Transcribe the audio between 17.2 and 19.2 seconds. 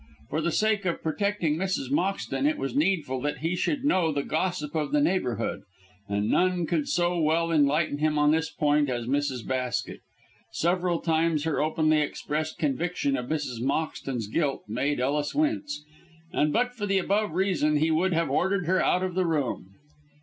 reason he would have ordered her out of